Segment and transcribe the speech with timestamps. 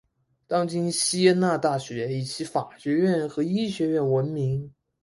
[0.47, 4.73] 当今锡耶纳大学以其法学院和医学院闻名。